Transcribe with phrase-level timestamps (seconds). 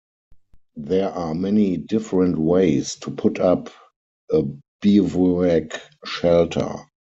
[0.77, 3.69] There are many different ways to put up
[4.31, 4.41] a
[4.81, 6.73] bivouac shelter.